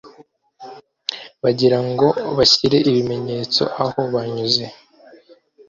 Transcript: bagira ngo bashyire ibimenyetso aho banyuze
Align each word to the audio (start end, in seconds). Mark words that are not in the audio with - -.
bagira 1.43 1.79
ngo 1.89 2.07
bashyire 2.37 2.77
ibimenyetso 2.89 3.63
aho 3.83 3.99
banyuze 4.13 4.65